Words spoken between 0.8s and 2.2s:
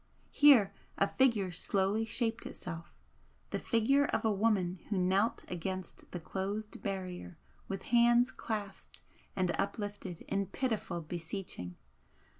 a figure slowly